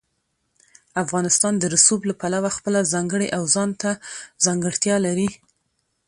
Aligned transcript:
افغانستان 1.03 1.53
د 1.57 1.63
رسوب 1.73 2.01
له 2.09 2.13
پلوه 2.21 2.49
خپله 2.57 2.79
ځانګړې 2.93 3.27
او 3.37 3.43
ځانته 3.55 3.89
ځانګړتیا 4.45 4.95
لري. 5.05 5.29